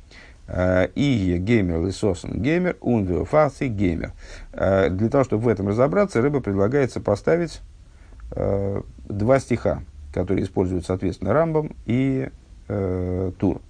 [0.95, 4.13] И геймер лисосен геймер, ун веофаси геймер.
[4.51, 7.61] Для того, чтобы в этом разобраться, рыба предлагается поставить
[8.31, 12.29] два стиха, которые используют, соответственно, Рамбом и
[12.67, 13.61] э, Тур.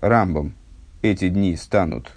[0.00, 0.54] Рамбом
[1.02, 2.12] эти дни станут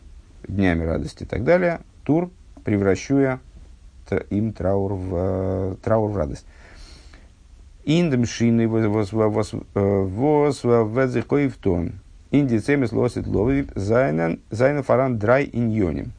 [0.48, 2.32] днями радости и так далее, тур
[2.64, 3.18] превращу
[4.12, 6.46] им траур в, э, траур в радость.
[7.84, 9.12] Индем шины воз
[10.64, 11.94] везихоевтон.
[12.32, 14.40] Инди цемес лосит ловив зайнен
[14.84, 16.12] фаран драй иньоним.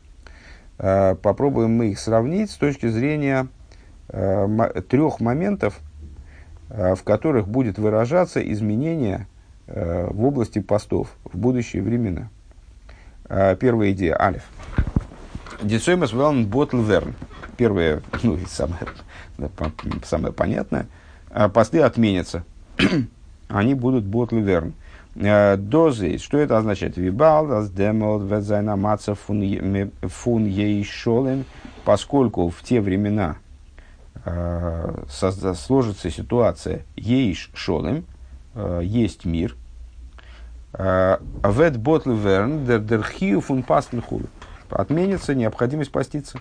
[0.76, 3.48] Попробуем мы их сравнить с точки зрения
[4.08, 5.80] э, трех моментов,
[6.68, 9.26] э, в которых будет выражаться изменение
[9.66, 12.28] в области постов в будущие времена.
[13.26, 14.48] Первая идея, алиф.
[15.60, 17.14] Децоймас велн ботл верн.
[17.56, 18.82] Первое, ну, самое,
[20.04, 20.86] самое понятное,
[21.52, 22.44] посты отменятся.
[23.48, 24.74] Они будут ботл верн.
[25.14, 26.98] Дозы, что это означает?
[26.98, 31.46] Вибал, демол, ведзайна маца фун ейшолем,
[31.84, 33.36] поскольку в те времена
[35.08, 38.04] сложится ситуация ейш шолем,
[38.82, 39.56] есть мир,
[40.74, 44.02] вет ботл верн, дер дер хию фун пастен
[44.68, 46.40] отменится необходимость поститься.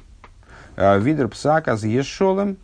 [0.75, 2.57] А, Видер псака с ешолем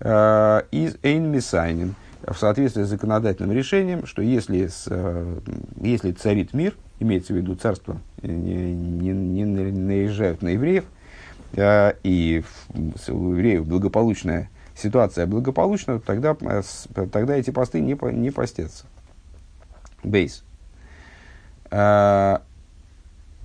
[0.00, 1.94] а, из эйн.
[2.26, 5.38] В соответствии с законодательным решением, что если, а,
[5.80, 10.84] если царит мир, имеется в виду царство, не, не, не наезжают на евреев,
[11.56, 12.44] и
[13.08, 16.36] у евреев благополучная ситуация благополучна, тогда,
[16.94, 18.84] тогда эти посты не, не постятся.
[20.04, 20.44] Бейс.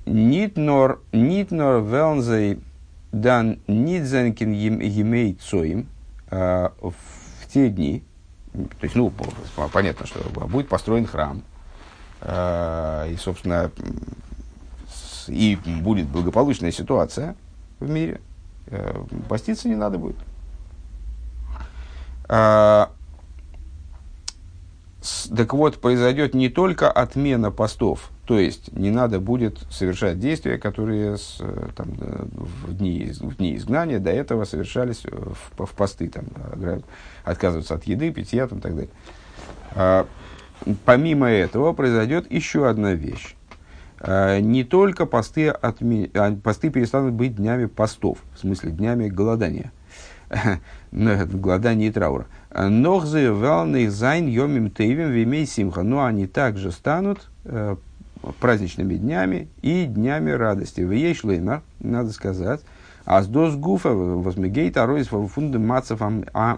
[0.05, 2.59] Нитнор, нитнор велнзей
[3.15, 5.87] дан нидзенкин емей цоим
[6.29, 8.03] а, в те дни,
[8.51, 9.11] то есть, ну,
[9.71, 11.41] понятно, что будет построен храм,
[12.19, 13.71] а, и, собственно,
[15.27, 17.37] и будет благополучная ситуация
[17.79, 18.19] в мире,
[18.67, 20.17] а, поститься не надо будет.
[22.27, 22.89] Так
[25.53, 31.37] вот, произойдет не только отмена постов, то есть не надо будет совершать действия, которые с,
[31.39, 36.25] э, там, в, дни, в дни изгнания до этого совершались в, в посты, там,
[37.23, 38.89] отказываться от еды, питья и так далее.
[39.75, 40.07] А,
[40.85, 43.35] помимо этого произойдет еще одна вещь.
[43.99, 46.09] А, не только посты, отме...
[46.15, 49.71] а, посты перестанут быть днями постов, в смысле днями голодания,
[50.91, 52.25] голодания и траура.
[52.51, 55.83] Нохзы валных зайн йомим тейвим вимей симха.
[55.83, 57.75] Но они также станут э,
[58.39, 60.81] праздничными днями и днями радости.
[60.81, 62.61] В ей шлеймер, надо сказать,
[63.05, 66.57] а с дос гуфа возмегейт аройс фунды мацев а.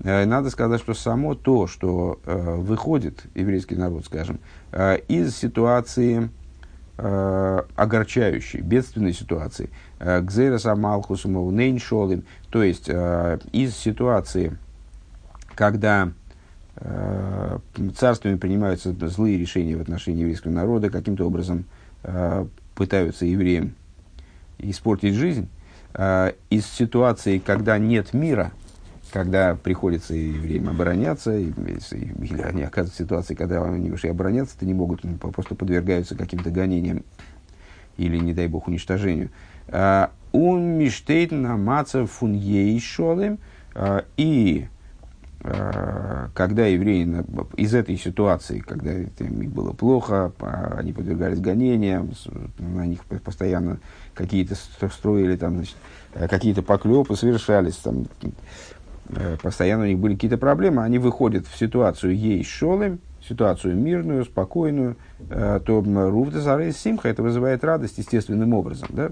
[0.00, 4.38] Э, надо сказать, что само то, что э, выходит еврейский народ, скажем,
[4.72, 6.30] э, из ситуации
[6.98, 9.68] огорчающей, бедственной ситуации,
[10.00, 14.56] Гзейрас Амалхусумов Нейншолим, то есть из ситуации,
[15.54, 16.12] когда
[17.96, 21.64] царствами принимаются злые решения в отношении еврейского народа, каким-то образом
[22.02, 23.74] э, пытаются евреям
[24.58, 25.48] испортить жизнь,
[25.94, 28.52] э, из ситуации, когда нет мира,
[29.10, 35.00] когда приходится евреям обороняться, или они оказываются в ситуации, когда они уже обороняться-то не могут,
[35.20, 37.04] просто подвергаются каким-то гонениям
[37.96, 39.30] или, не дай бог, уничтожению.
[39.68, 43.38] Он миштейт на маца фун ейшолем.
[44.18, 44.66] И
[45.42, 47.24] когда евреи
[47.56, 50.32] из этой ситуации, когда им было плохо,
[50.76, 52.10] они подвергались гонениям,
[52.58, 53.78] на них постоянно
[54.14, 54.54] какие-то
[54.88, 55.76] строили там, значит,
[56.28, 58.06] какие-то поклепы совершались, там,
[59.10, 64.24] э, постоянно у них были какие-то проблемы, они выходят в ситуацию ей шолем, ситуацию мирную,
[64.24, 64.96] спокойную,
[65.28, 68.88] э, то Рувда Зарейс Симха это вызывает радость естественным образом.
[68.90, 69.10] Да?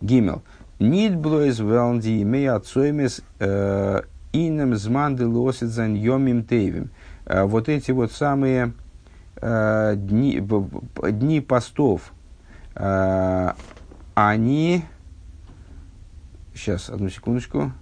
[0.00, 0.42] Гимел.
[0.78, 3.22] Нит блойз велнди имея отцоймес
[4.32, 6.90] э, инем зманды лосит зан йомим тейвим.
[7.26, 8.72] Э, вот эти вот самые
[9.36, 12.12] э, дни, дни постов,
[14.14, 14.84] они...
[16.54, 17.72] Сейчас, одну секундочку.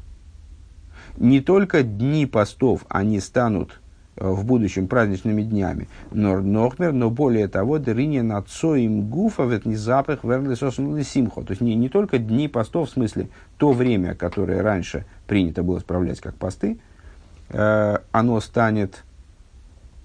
[1.18, 3.86] Не только дни постов, они станут Э,
[4.16, 5.88] в будущем праздничными днями.
[6.11, 10.55] Но нохмер, но более того, дырыня над соем гуфа в не запах верли
[11.05, 11.43] симхо.
[11.43, 13.28] То есть не, не только дни постов, в смысле
[13.59, 16.78] то время, которое раньше принято было справлять как посты,
[17.51, 19.05] э, оно станет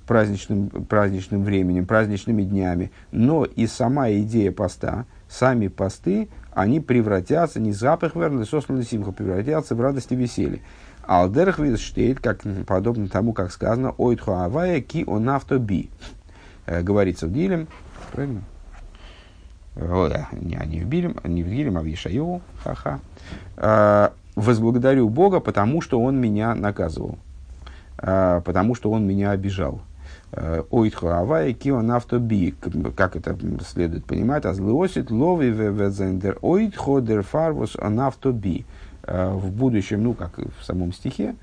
[0.08, 7.72] праздничным, праздничным временем, праздничными днями, но и сама идея поста, сами посты, они превратятся, не
[7.72, 8.44] запах верли
[8.84, 10.62] симхо, превратятся в радость и.
[11.12, 15.89] Алдерх штейт, как подобно тому, как сказано, ойдху авая ки он би.
[16.66, 17.68] Э, говорится в Дилем,
[18.14, 18.43] правильно?
[19.76, 23.01] Ой, не, не в Билем, не в Дилем, а в Ишайову, ха-ха.
[23.57, 27.18] Э, возблагодарю Бога, потому что Он меня наказывал,
[27.97, 29.82] э, потому что Он меня обижал.
[30.70, 32.55] Ойтху авай кион автоби.
[32.95, 33.38] Как это
[33.68, 34.45] следует понимать?
[34.45, 38.66] А злоосит лови везендер ойтхо дер фарвус он автоби.
[39.14, 41.36] В будущем, ну, как в самом стихе,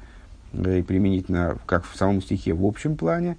[0.52, 3.36] и применительно, как в самом стихе в общем плане,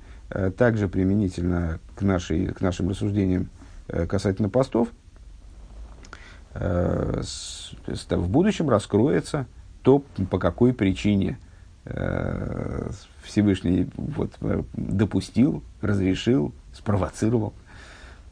[0.57, 3.49] также применительно к, нашей, к нашим рассуждениям
[3.87, 4.89] касательно постов,
[6.53, 9.47] в будущем раскроется
[9.81, 11.39] то, по какой причине–
[11.91, 12.91] Э,
[13.23, 17.68] Всевышний вот, э, допустил, разрешил, спровоцировал э,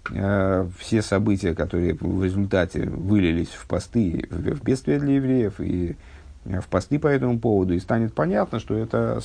[0.10, 5.98] все события, которые в результате вылились в посты, в бедствие для евреев и
[6.46, 9.20] в посты по этому поводу, и станет понятно, что это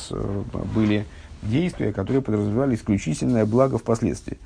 [0.75, 1.07] были
[1.43, 4.39] действия, которые подразумевали исключительное благо впоследствии.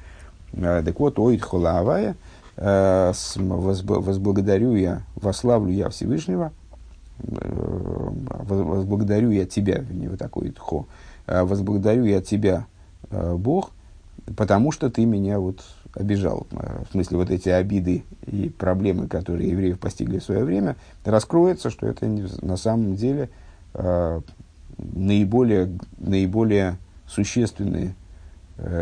[0.53, 2.16] Так вот, оид холавая,
[2.57, 6.53] возблагодарю я, вославлю я Всевышнего–
[7.18, 10.87] Э, возблагодарю я тебя, не вот такой хо,
[11.26, 12.66] возблагодарю я тебя,
[13.11, 13.70] э, Бог,
[14.37, 15.64] потому что ты меня вот
[15.97, 16.47] обижал.
[16.53, 21.70] Э, в смысле, вот эти обиды и проблемы, которые евреев постигли в свое время, раскроется,
[21.70, 23.30] что это на самом деле
[24.78, 27.94] наиболее, наиболее существенные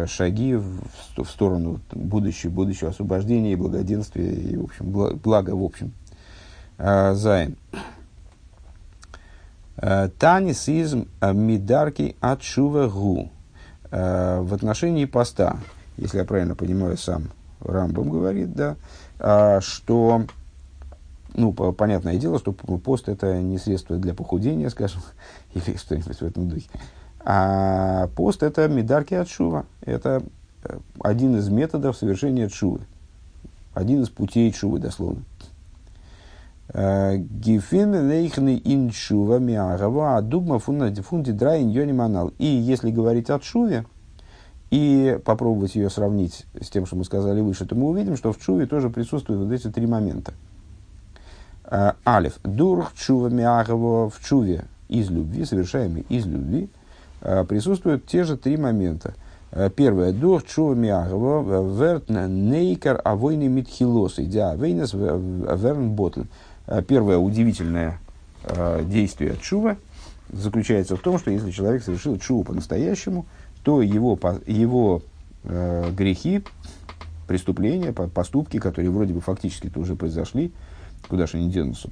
[0.06, 0.82] шаги в,
[1.16, 5.92] в сторону будущего, будущего освобождения и благоденствия и, в общем, блага в общем.
[6.78, 7.56] Зайн.
[9.76, 13.30] Э, Танисизм э, мидарки от гу.
[13.90, 15.58] Э, в отношении поста,
[15.96, 17.24] если я правильно понимаю, сам
[17.60, 20.24] Рамбом говорит, да, что,
[21.34, 25.02] ну, понятное дело, что пост это не средство для похудения, скажем,
[25.54, 26.68] или что-нибудь в этом духе.
[27.24, 29.64] А пост это медарки от шува.
[29.80, 30.22] Это
[31.00, 32.80] один из методов совершения чувы.
[33.72, 35.22] Один из путей чувы, дословно.
[36.72, 42.32] Гифин лейхны иншува миагава, а дугма фунди драйн йониманал.
[42.38, 43.84] И если говорить о шуве,
[44.70, 48.38] и попробовать ее сравнить с тем, что мы сказали выше, то мы увидим, что в
[48.38, 50.32] чуве тоже присутствуют вот эти три момента.
[52.06, 52.38] Алиф.
[52.42, 56.68] Дурх чува миагава в чуве из любви, совершаемый из любви,
[57.20, 59.14] присутствуют те же три момента.
[59.76, 60.12] Первое.
[60.12, 66.24] Дух чува миагава верт нейкар авойны митхилос, идя вейнес верн ботль.
[66.66, 68.00] Э, первое удивительное
[68.82, 69.76] действие чува
[70.30, 73.26] заключается в том, что если человек совершил чуву по-настоящему,
[73.64, 75.02] то его, его
[75.42, 76.44] э, грехи,
[77.26, 80.52] преступления, поступки, которые вроде бы фактически-то уже произошли,
[81.08, 81.90] куда же они денутся,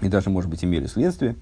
[0.00, 1.36] и даже, может быть, имели следствие,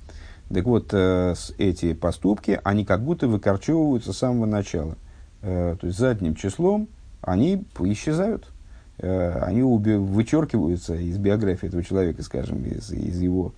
[0.52, 4.96] так вот, э, эти поступки, они как будто выкорчевываются с самого начала.
[5.42, 6.88] Э, то есть задним числом
[7.20, 8.50] они исчезают.
[8.96, 13.52] Э, они уби- вычеркиваются из биографии этого человека, скажем, из, из его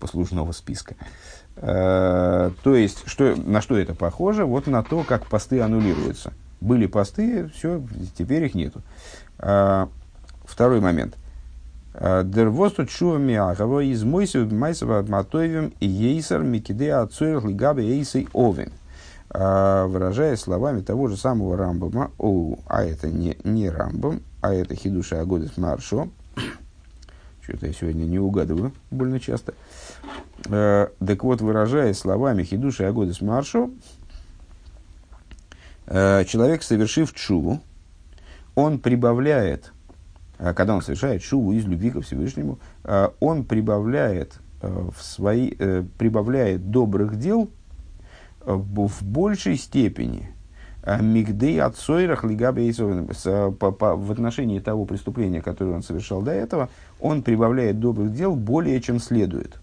[0.00, 0.96] послужного списка.
[1.56, 4.44] Э, то есть, что, на что это похоже?
[4.44, 6.32] Вот на то, как посты аннулируются.
[6.60, 7.82] Были посты, все,
[8.16, 8.82] теперь их нету.
[9.38, 9.86] Э,
[10.44, 11.16] второй момент.
[11.98, 18.70] Дервосту чува миахава из мойсев майсова матоевим и ейсар микиде ацуэр лигабе эйсей овен.
[19.30, 25.22] Выражая словами того же самого Рамбома, о, а это не, не Рамбом, а это Хидуша
[25.22, 26.08] Агодес Маршо.
[27.42, 29.52] Что-то я сегодня не угадываю больно часто.
[29.52, 29.56] Э,
[30.48, 33.70] так вот, выражая словами Хидуша Агодес Маршо,
[35.86, 37.60] э, человек, совершив чуву,
[38.54, 39.72] он прибавляет,
[40.38, 45.52] э, когда он совершает чуву из любви ко Всевышнему, э, он прибавляет, э, в свои,
[45.58, 47.50] э, прибавляет добрых дел
[48.40, 50.30] э, в большей степени–
[50.86, 56.68] Э, Мигдей от Сойрах в отношении того преступления, которое он совершал до этого,
[57.00, 59.60] он прибавляет добрых дел более чем следует.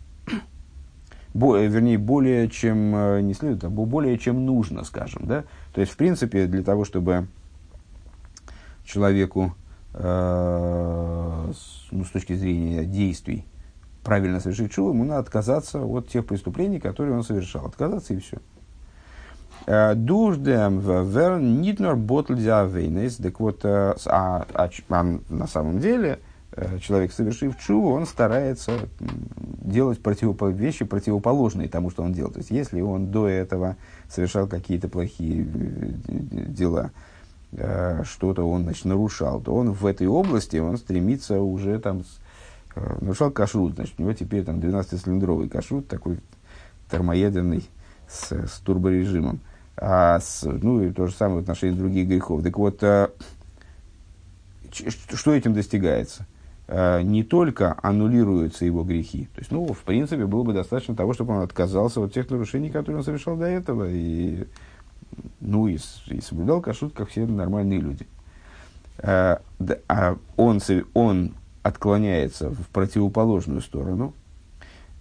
[1.33, 5.23] Бо, э, вернее, более чем э, не следует, а более чем нужно, скажем.
[5.25, 5.43] Да?
[5.73, 7.27] То есть, в принципе, для того, чтобы
[8.85, 9.55] человеку
[9.93, 13.45] э, с, ну, с точки зрения действий
[14.03, 17.65] правильно совершить чуву, ему надо отказаться от тех преступлений, которые он совершал.
[17.65, 18.37] Отказаться и все.
[19.95, 23.15] Дуждем вер нитнор вейнес.
[23.15, 24.45] Так вот, а, а,
[24.89, 26.19] а на самом деле
[26.81, 28.71] человек, совершив чуву, он старается
[29.39, 30.43] делать противоп...
[30.53, 32.31] вещи противоположные тому, что он делал.
[32.31, 33.75] То есть, если он до этого
[34.09, 35.45] совершал какие-то плохие
[36.07, 36.91] дела,
[38.03, 42.03] что-то он значит, нарушал, то он в этой области он стремится уже там
[42.75, 46.19] нарушал кашрут, значит, у него теперь там 12-цилиндровый кашрут, такой
[46.89, 47.63] термоядерный
[48.07, 49.39] с, с турборежимом.
[49.75, 52.43] А с, ну и то же самое в отношении других грехов.
[52.43, 53.11] Так вот, а,
[54.71, 56.25] что этим достигается?
[56.75, 59.29] А, не только аннулируются его грехи.
[59.35, 62.71] То есть, ну, в принципе, было бы достаточно того, чтобы он отказался от тех нарушений,
[62.71, 64.47] которые он совершал до этого, и
[65.39, 68.07] ну и, и соблюдал кашрут, как все нормальные люди.
[68.97, 69.39] А,
[69.87, 70.59] а он,
[70.95, 74.15] он отклоняется в противоположную сторону,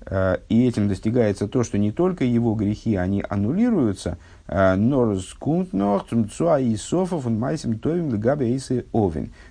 [0.05, 4.19] а, и этим достигается то, что не только его грехи, они аннулируются,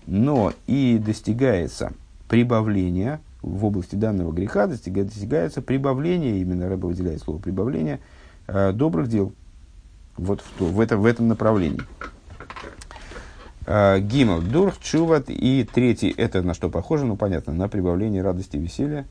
[0.05, 1.93] но и достигается
[2.31, 7.99] прибавление в области данного греха, достигается прибавление, именно Рэба выделяет слово прибавление,
[8.47, 9.33] добрых дел.
[10.15, 11.81] Вот в, то, в, это, в этом направлении.
[13.67, 15.25] А, Гимл, Дурх, Чуват.
[15.27, 19.05] И третий, это на что похоже, ну понятно, на прибавление радости и веселья.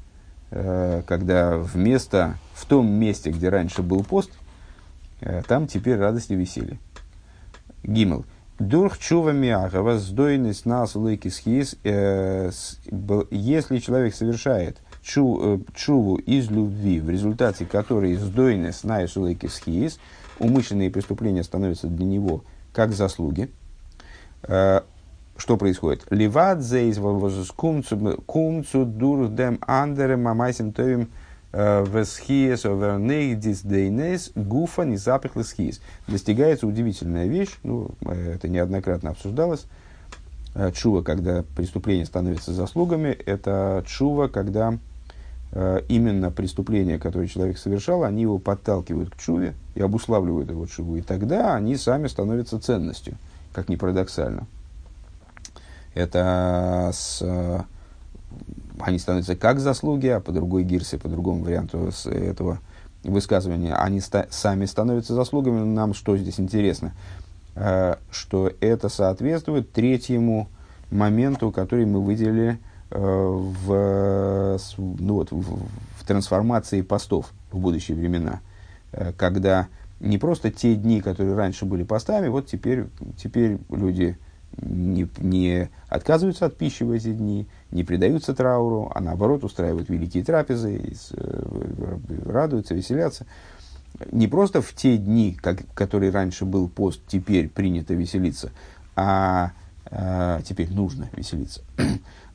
[0.50, 4.30] А, когда вместо, в том месте, где раньше был пост,
[5.20, 6.78] а, там теперь радость и веселье.
[7.82, 8.24] Гимл.
[8.60, 12.50] Дурх чува миахава, сдойность нас лейки схиз, э,
[13.30, 19.98] если человек совершает чу, э, чуву из любви, в результате которой сдойность на лейки схиз,
[20.38, 23.50] умышленные преступления становятся для него как заслуги,
[24.42, 24.80] Э,
[25.36, 26.06] что происходит?
[26.10, 26.98] Ливат зейс
[27.56, 31.08] кумцу дур дем андерем мамайсим товим
[31.52, 35.80] весхиес овернейдис дейнес гуфа не схиес.
[36.06, 39.66] Достигается удивительная вещь, ну, э, это неоднократно обсуждалось,
[40.74, 44.76] чува, когда преступление становится заслугами, это чува, когда
[45.88, 51.02] именно преступления, которые человек совершал, они его подталкивают к чуве и обуславливают его чуву, и
[51.02, 53.16] тогда они сами становятся ценностью–
[53.52, 54.46] как ни парадоксально.
[55.94, 57.22] Это с,
[58.84, 62.58] они становятся как заслуги, а по другой гирсе, по другому варианту этого
[63.02, 65.64] высказывания, они ста- сами становятся заслугами.
[65.64, 66.92] Нам что здесь интересно?
[67.56, 70.48] Э, что это соответствует третьему
[70.90, 72.58] моменту, который мы выделили
[72.90, 75.66] э, в, ну вот, в,
[75.98, 78.40] в трансформации постов в будущие времена,
[78.92, 79.68] э, когда
[80.00, 82.86] не просто те дни, которые раньше были постами, вот теперь,
[83.22, 84.16] теперь люди
[84.56, 90.24] не, не отказываются от пищи в эти дни, не предаются трауру, а наоборот устраивают великие
[90.24, 93.26] трапезы, э, радуются, веселятся.
[94.12, 98.50] Не просто в те дни, как, которые раньше был пост, теперь принято веселиться,
[98.96, 99.52] а,
[99.86, 101.62] а теперь нужно веселиться.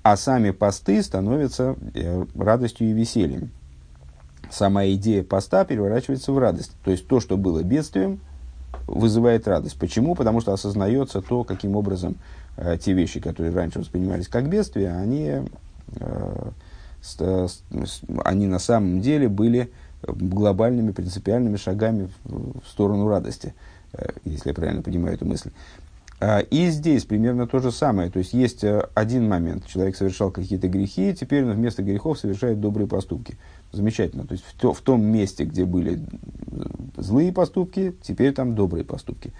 [0.03, 3.49] А сами посты становятся э, радостью и весельем
[4.51, 6.71] сама идея поста переворачивается в радость.
[6.83, 8.19] То есть то, что было бедствием,
[8.87, 9.77] вызывает радость.
[9.77, 10.15] Почему?
[10.15, 12.15] Потому что осознается то, каким образом
[12.57, 15.41] э, те вещи, которые раньше воспринимались как бедствие, они,
[15.99, 16.49] э,
[17.01, 17.61] с, с,
[18.23, 19.71] они на самом деле были
[20.07, 23.53] глобальными принципиальными шагами в, в сторону радости,
[23.93, 25.51] э, если я правильно понимаю эту мысль.
[26.19, 28.09] А, и здесь примерно то же самое.
[28.09, 29.65] То есть есть э, один момент.
[29.67, 33.37] Человек совершал какие-то грехи, теперь он вместо грехов совершает добрые поступки.
[33.75, 34.25] Замечательно.
[34.25, 35.99] То есть в, то, в том месте, где были
[36.95, 39.33] злые поступки, теперь там добрые поступки.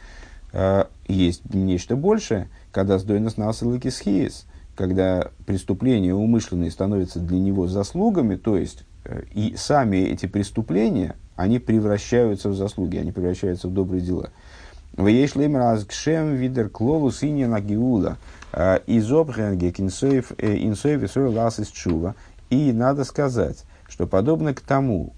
[0.51, 8.35] А, есть нечто большее, когда сдойнос насылыки схиес, когда преступления умышленные становятся для него заслугами,
[8.35, 14.01] то есть э, и сами эти преступления, они превращаются в заслуги, они превращаются в добрые
[14.01, 14.31] дела.
[14.97, 18.17] Веешлем разгшем видер клолу синя на гиула
[18.51, 20.33] а, из обхенге инсоев
[21.71, 22.15] чува.
[22.49, 25.13] И надо сказать, что подобно к тому,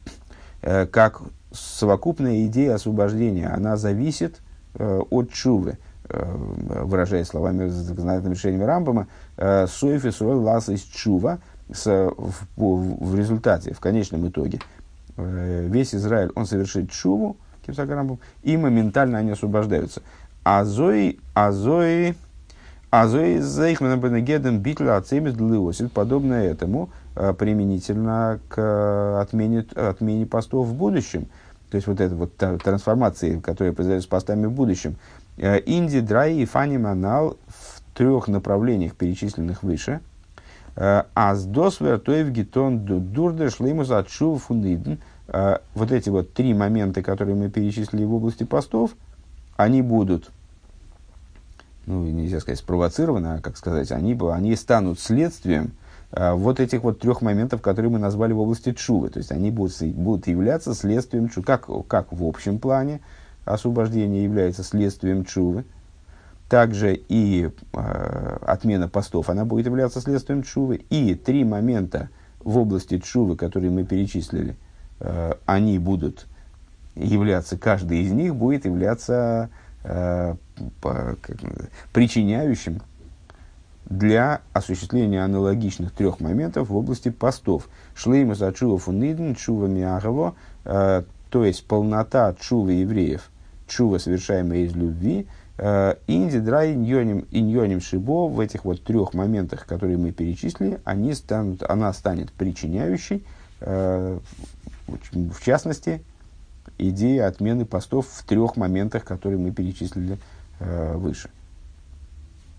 [0.61, 4.41] э, как совокупная идея освобождения, она зависит
[4.76, 5.78] э, от чувы,
[6.09, 6.36] э,
[6.84, 9.07] выражая словами знаменитым решением Рамбама,
[9.38, 14.59] соев и сой лас из чува, в, результате, в конечном итоге,
[15.18, 17.36] весь Израиль, он совершит чуву,
[18.43, 20.01] и моментально они освобождаются.
[20.45, 22.15] Азои, азои,
[22.89, 26.89] азои зейхмана бенегедем битля ацемис длиосит, подобно этому,
[27.34, 31.28] применительно к э, отмене, отмене постов в будущем.
[31.72, 34.95] То есть вот эта вот трансформация, которая произойдет с постами в будущем.
[35.38, 40.01] Э, Инди, Драй и Фани Манал в трех направлениях, перечисленных выше.
[40.76, 44.99] Аз досвер тоев гитон дурдеш леймус отшу фуниден.
[45.26, 48.91] Вот эти вот три момента, которые мы перечислили в области постов,
[49.55, 50.30] они будут,
[51.88, 55.72] ну, нельзя сказать спровоцированы, а как сказать, они, они станут следствием
[56.12, 59.10] вот этих вот трех моментов, которые мы назвали в области чувы.
[59.10, 61.45] То есть они будут, будут являться следствием чувы.
[61.45, 63.01] Как, как в общем плане
[63.45, 65.66] освобождение является следствием чувы,
[66.49, 70.86] также и э, отмена постов, она будет являться следствием чувы.
[70.89, 74.55] И три момента в области чувы, которые мы перечислили,
[74.99, 76.26] э, они будут
[76.95, 79.49] являться, каждый из них будет являться
[79.84, 80.36] э,
[80.82, 81.38] по, как,
[81.93, 82.82] причиняющим
[83.90, 87.70] для осуществления аналогичных трех моментов в области постов.
[87.96, 90.36] Шлейма за чува фуниден, чува миагово,
[90.66, 93.30] э, то есть полнота чува евреев
[93.68, 95.28] чува, совершаемая из любви,
[95.58, 101.64] э, инди драй иньоним, шибо, в этих вот трех моментах, которые мы перечислили, они станут,
[101.64, 103.26] она станет причиняющей,
[103.62, 104.20] э,
[104.88, 106.02] в частности,
[106.78, 110.18] идея отмены постов в трех моментах, которые мы перечислили
[110.60, 111.30] выше.